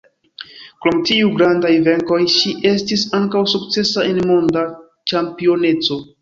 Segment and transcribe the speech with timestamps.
[0.85, 4.65] Krom tiuj grandaj venkoj ŝi estis ankaŭ sukcesa en Monda
[5.13, 6.01] ĉampioneco.